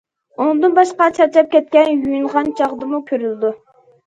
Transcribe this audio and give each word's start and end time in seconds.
ئۇنىڭدىن 0.43 0.71
باشقا 0.79 1.09
چارچاپ 1.17 1.51
كەتكەن، 1.57 1.93
يۇيۇنغان 1.99 2.51
چاغدىمۇ 2.63 3.03
كۆرۈلىدۇ. 3.13 3.55